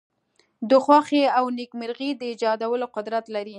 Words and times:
د 0.69 0.71
خوښۍ 0.83 1.23
او 1.37 1.45
نېکمرغی 1.57 2.09
د 2.15 2.21
ایجادولو 2.31 2.85
قدرت 2.95 3.25
لری. 3.35 3.49